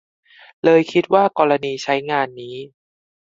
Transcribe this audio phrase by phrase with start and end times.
[0.63, 2.55] เลยคิดว่ากรณีใช้งานนี้